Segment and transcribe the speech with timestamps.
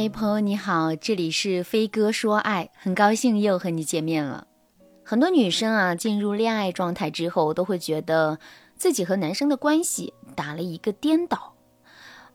[0.00, 4.46] 嗨，朋友你好，这里是飞哥说爱，很高兴又和你见面了。
[5.04, 8.38] 很多女生啊，进入恋爱状态之后，都会觉得
[8.76, 11.52] 自己和男生的关系打了一个颠倒。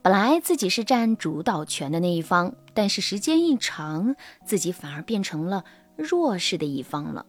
[0.04, 5.64] 本来自己是占主导权的那一方，但是时间一长，自己反而变成了
[5.96, 7.26] 弱势的一方了。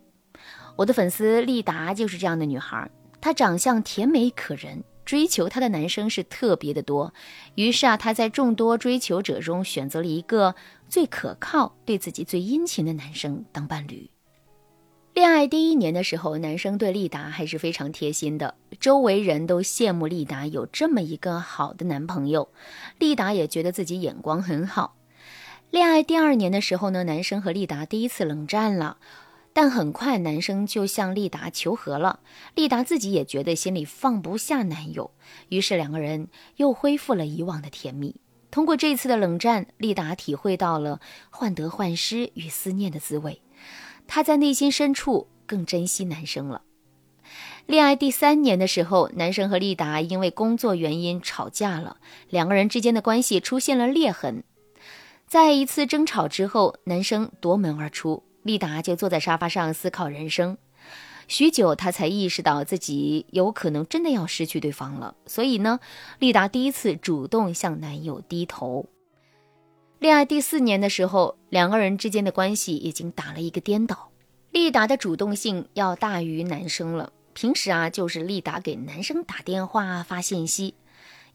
[0.77, 2.91] 我的粉丝丽达就是这样的女孩，
[3.23, 4.85] 她长相甜美可人。
[5.07, 7.15] 追求她的男生是特别的多，
[7.55, 10.55] 于是啊，她在众多追求者中选择了一个
[10.89, 14.11] 最可靠、对自己最殷勤的男生当伴侣。
[15.15, 22.51] 恋爱第一年的时候，男生对丽达还是非常贴心的，周围人都羡慕丽达有这么一个好的男朋友，
[22.99, 24.97] 丽达也觉得自己眼光很好。
[25.71, 28.99] 恋爱第二年的时候呢，男生和丽达第一次冷战了。
[29.57, 32.21] 但很快，男生就向丽达求和了。
[32.55, 35.13] 丽达自己也觉得心里放不下男友，
[35.49, 38.17] 于是两个人又恢复了以往的甜蜜。
[38.51, 41.01] 通过这次的冷战，丽达体会到了
[41.31, 43.41] 患得患失与思念的滋味。
[44.07, 46.61] 她在内心深处更珍惜男生了。
[47.65, 51.97] 恋爱第三年的时候，男生和丽达因为工作原因吵架了，
[52.29, 54.45] 两个人之间的关系出现了裂痕。
[55.27, 58.23] 在一次争吵之后，男生夺门而出。
[58.47, 60.57] 丽达就坐在沙发上思考人生，
[61.27, 65.17] 许久，她才意识到自己有可能真的要失去对方了。
[65.27, 65.81] 所以呢，
[66.21, 68.87] 丽达第一次主动向男友低头。
[69.99, 74.11] 恋爱第四年的时候，两个人之间的关系已经打了一个颠倒，
[74.53, 77.13] 丽达的主动性要大于男生了。
[77.35, 80.75] 平时啊，就是丽达给男生打电话发信息，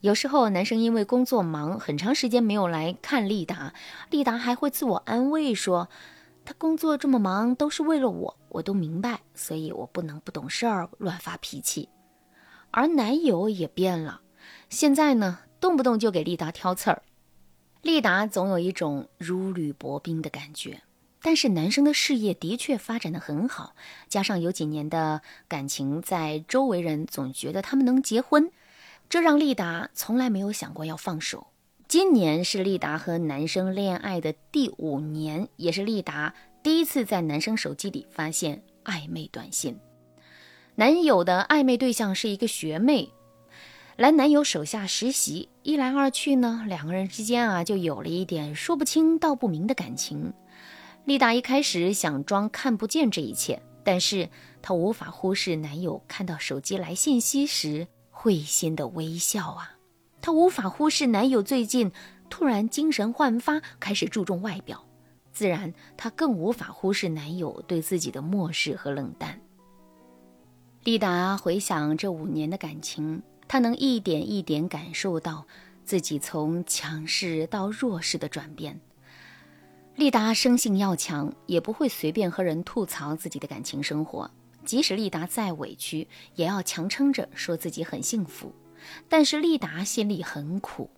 [0.00, 3.74] 有时候男生因为工作忙，很长时间没有来看丽达，
[4.08, 5.90] 丽达还会自我安慰说。
[6.44, 11.88] 他工作这么忙，都是为了我，我都明白，所以我不能不懂事儿，乱发脾气。
[12.70, 14.20] 而男友也变了，
[14.68, 17.02] 现在呢，动不动就给丽达挑刺儿。
[17.82, 20.82] 丽达总有一种如履薄冰的感觉，
[21.20, 23.74] 但是男生的事业的确发展的很好，
[24.08, 28.50] 加上有几年的感情，在周围人总觉得他们能结婚，
[29.08, 31.46] 这让丽达从来没有想过要放手。
[31.92, 36.32] 今年是丽达和男生恋爱的第五年，也是丽达
[36.62, 39.78] 第一次在男生手机里发现暧昧短信。
[40.74, 43.10] 男友的暧昧对象是一个学妹，
[43.98, 50.32] 来男友手下实习，一来二去呢，两个人之间啊就有了一点说不清道不明的感情。
[51.04, 54.30] 丽达一开始想装看不见这一切，但是
[54.62, 59.76] 她无法忽视男友看到手机来信息时会心的微笑啊。
[60.22, 61.90] 她无法忽视男友最近
[62.30, 64.82] 突然精神焕发，开始注重外表，
[65.32, 69.38] 自然她更无法忽视男友对自己的漠视和冷淡。
[70.84, 75.44] 丽达回想这五年的感情，她能一点一点感受到
[75.84, 78.80] 自己从强势到弱势的转变。
[79.96, 84.30] 丽达生性要强，也不会随便和人吐槽自己的感情生活，
[84.64, 86.06] 即使丽达再委屈，
[86.36, 88.52] 也要强撑着说自己很幸福。
[89.08, 90.90] 但是丽达心里很苦。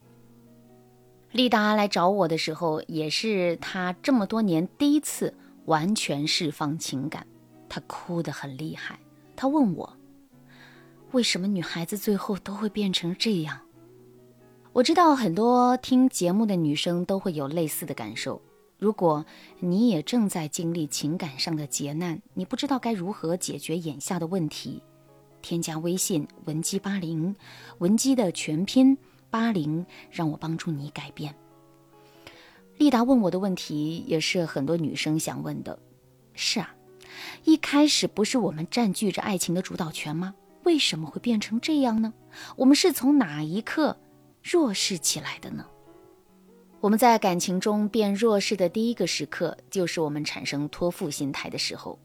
[1.32, 5.34] 丽达来找我的时候，也是她这么多年第一次
[5.64, 7.26] 完全释放情感，
[7.68, 8.98] 她哭得很厉害。
[9.34, 9.96] 她问我，
[11.10, 13.60] 为什么女孩子最后都会变成这样？
[14.72, 18.40] 我知道很多听节目的女生都会有类似的感受。
[18.76, 19.24] 如果
[19.60, 24.82] 你也正在经历情感上的劫难，你不知道该如何解决眼下的问题。
[25.44, 27.36] 添加微信文姬八零，
[27.76, 28.96] 文姬的全拼
[29.28, 31.34] 八零，让我帮助你改变。
[32.78, 35.78] 丽达问我的问题也是很多女生想问的。
[36.32, 36.74] 是啊，
[37.44, 40.34] 一开始不是我们占据着爱情的主导权吗？
[40.62, 42.14] 为什么会变成这样呢？
[42.56, 43.98] 我们是从哪一刻
[44.42, 45.66] 弱势起来的呢？
[46.80, 51.98] 我们在感情中变弱势的第一个时刻，就是我们产生托付心态的时候。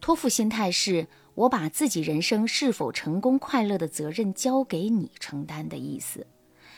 [0.00, 1.06] 托付心态是。
[1.36, 6.26] 我把自己人生是否成功、快乐的责任交给你承担的意思，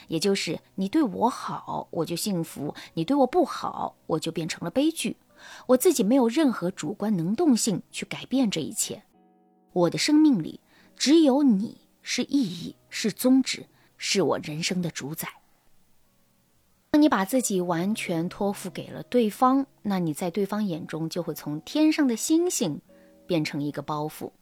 [0.08, 5.16] 也就是你对我好，我就幸福；你对我不好，我就变成了悲剧。
[5.68, 9.04] 我自己没有任何主观能动性去改变这一切。
[9.72, 10.58] 我的生命里
[10.96, 13.66] 只有你是意义，是宗旨，
[13.96, 15.28] 是我人生的主宰。
[16.90, 22.80] 当你把自己完全托付给了对方，那你在对方眼中就会从天上的星星
[23.28, 24.32] 变成一个包袱。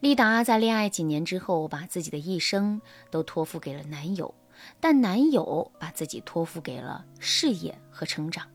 [0.00, 4.34] 丽达在恋爱几年之后，把自己的一生都托付给了男友，
[4.80, 8.46] 但男友把自己托付给了事业和成长。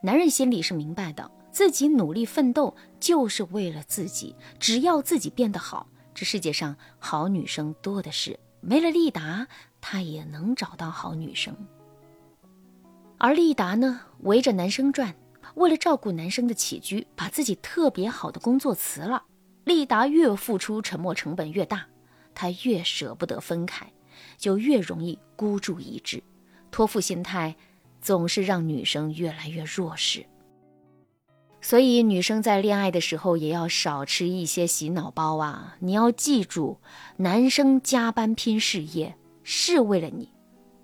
[0.00, 8.38] 男人心里是明白的，自己努力奋斗就是为了自己，只要自己变得好，这世界上好女生多的是。
[8.60, 9.46] 没了丽达，
[9.80, 11.54] 他也能找到好女生。
[13.18, 15.14] 而丽达呢，围着男生转，
[15.56, 19.24] 为了照顾男生的起居，把自己特别好的工作辞了。
[19.64, 21.86] 丽达越付出，沉没成本越大，
[22.34, 23.90] 她越舍不得分开，
[24.36, 26.22] 就越容易孤注一掷。
[26.70, 27.56] 托付心态
[28.02, 30.24] 总是让女生越来越弱势。
[31.62, 35.76] 所以，女生在恋爱的时候也要少吃一些洗脑包啊！
[35.80, 36.78] 你要记住，
[37.16, 40.28] 男生加班拼事业是为了你，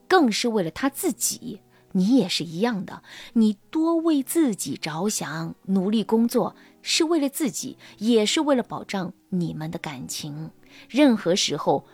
[0.09, 1.61] 更是为了他自己。
[1.93, 3.03] 你也是一样的，
[3.35, 10.51] 你多为自己着想，努力工作是为了自己，也是为了保障你们的感情。
[10.89, 11.87] 任何时候，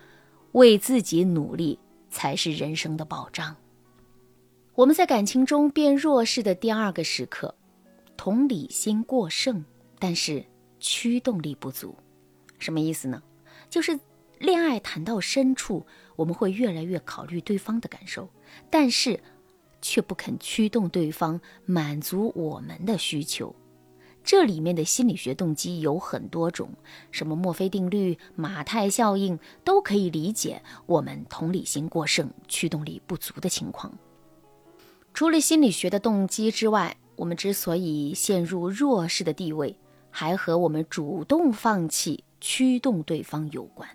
[0.53, 1.79] 为自己努力
[2.11, 3.57] 才是人生的保障。
[4.75, 7.55] 我们在感情中变弱势的第二个时刻。
[8.17, 9.65] 同理心过剩，
[10.01, 10.45] 但是
[10.81, 11.97] 驱动力不足，
[12.59, 13.23] 什么意思呢？
[13.71, 13.99] 就是
[14.41, 15.87] 恋爱谈到深处，
[16.17, 18.29] 我们会越来越考虑对方的感受，
[18.69, 19.21] 但是
[19.81, 23.55] 却不肯驱动对方满足我们的需求。
[24.25, 26.69] 这里面的心理学动机有很多种，
[27.11, 33.97] 什么墨菲定律、马太效应，都可以理解我们同理心过剩、驱动力不足的情况。
[35.15, 39.75] 除了心理学的动机之外，我们之所以陷入弱势的地位，
[40.11, 43.89] 还和我们主动放弃驱动对方有关。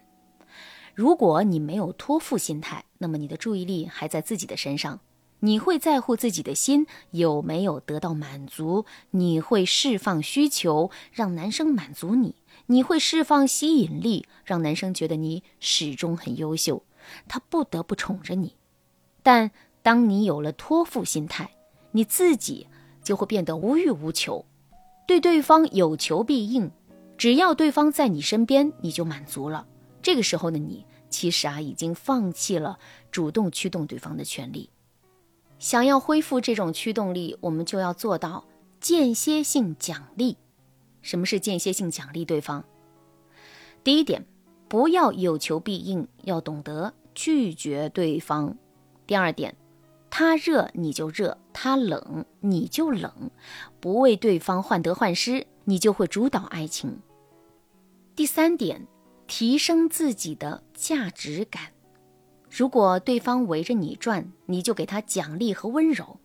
[0.96, 5.00] 如果你没有托付心态，那么你的注意力还在自己的身上，
[5.44, 12.36] 你会在乎自己的心有没有得到满足，你会释放需求让男生满足你，
[12.66, 16.84] 你会释放吸引力让男生觉得你始终很优秀，
[17.28, 18.56] 他不得不宠着你。
[19.22, 19.52] 但
[19.82, 21.52] 当你有了托付心态，
[21.92, 22.68] 你自己。
[23.04, 24.46] 就会变得无欲无求，
[25.06, 26.72] 对对方有求必应，
[27.18, 29.68] 只要对方在你身边，你就满足了。
[30.02, 32.80] 这个时候的你，其实啊已经放弃了
[33.12, 34.70] 主动驱动对方的权利。
[35.64, 38.44] 想要恢复这种驱动力，我们就要做到
[38.82, 40.36] 间歇性奖励。
[41.02, 42.64] 什么是间歇性奖励对方？
[43.82, 44.26] 第一点，
[44.68, 48.58] 不要有求必应，要懂得拒绝对方。
[49.08, 49.56] 第二点。
[50.10, 53.32] 他热你就热，他冷你就冷，
[53.80, 57.00] 不为对方患得患失，你就会主导爱情。
[58.18, 58.86] 第三点，
[59.28, 61.73] 提升自己的价值感。
[62.56, 66.20] 如果对方围着你转，你就给他奖励和温柔；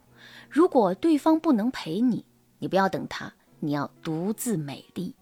[0.50, 2.26] 如果对方不能陪你，
[2.58, 5.14] 你不要等他，你要独自美丽。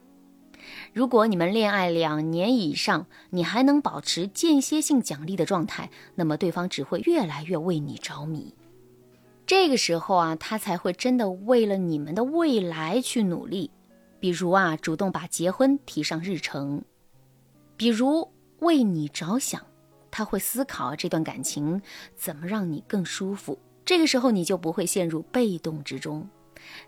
[0.92, 8.52] 如果你们恋爱两年以上，你还能保持间歇性奖励的状态，那么对方只会越来越为你着迷。
[9.46, 13.70] 这个时候啊，他才会真的为了你们的未来去努力。
[14.18, 16.80] 比如啊，主动把结婚提上日程；
[17.76, 18.28] 比如
[18.58, 19.64] 为你着想，
[20.16, 21.82] 他会思考这段感情
[22.16, 23.58] 怎么让你更舒服。
[23.84, 26.26] 这个时候你就不会陷入被动之中。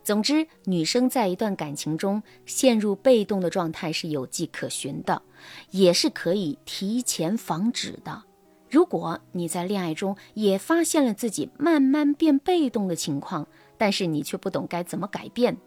[0.02, 5.20] 总之，女生在一段感情中陷入被动的状态是有迹可循的，
[5.72, 8.22] 也是可以提前防止的。
[8.70, 13.46] 如果你在恋爱中也发现了自己慢慢变被动的情况，
[13.76, 15.58] 但是你却不懂该怎么改变，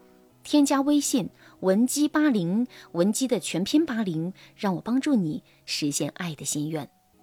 [0.42, 1.30] 添加微信
[1.60, 6.90] 文姬八零，文姬的全拼八零，让我帮助你实现爱的心愿。